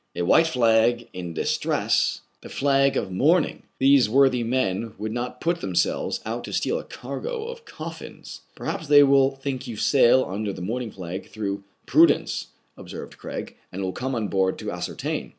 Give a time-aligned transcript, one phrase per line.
[0.15, 2.21] A white flag in distress!
[2.41, 3.63] the flag of mourn ing!
[3.77, 8.87] These worthy men would not put themselves out to steal a cargo of coffins." "Perhaps
[8.87, 13.91] they will think you sail under the mourning flag through prudence," observed Craig, "and will
[13.91, 15.29] come on board to ascertain."